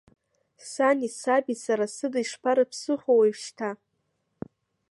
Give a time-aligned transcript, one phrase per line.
[0.71, 3.69] Сани саби сара сыда ишԥарыԥсыхәоу уажәшьҭа.